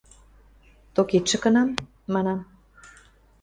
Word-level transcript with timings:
–Токетшӹ 0.93 1.37
кынам?– 1.43 1.69
манам. 2.13 2.39